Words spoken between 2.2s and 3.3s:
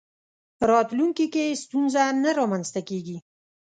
نه رامنځته کېږي.